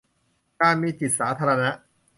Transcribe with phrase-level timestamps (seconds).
[0.61, 1.71] การมีจิตสาธารณะ